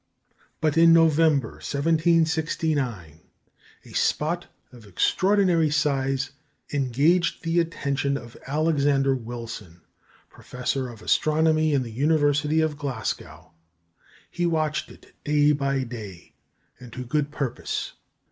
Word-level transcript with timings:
But 0.61 0.79
in 0.79 0.93
November, 0.93 1.61
1769, 1.63 3.19
a 3.85 3.89
spot 3.93 4.47
of 4.71 4.87
extraordinary 4.87 5.69
size 5.69 6.31
engaged 6.73 7.43
the 7.43 7.59
attention 7.59 8.17
of 8.17 8.35
Alexander 8.47 9.13
Wilson, 9.13 9.81
professor 10.27 10.89
of 10.89 11.03
astronomy 11.03 11.75
in 11.75 11.83
the 11.83 11.91
University 11.91 12.61
of 12.61 12.79
Glasgow. 12.79 13.51
He 14.31 14.47
watched 14.47 14.89
it 14.89 15.13
day 15.23 15.51
by 15.51 15.83
day, 15.83 16.33
and 16.79 16.91
to 16.93 17.05
good 17.05 17.29
purpose. 17.29 17.93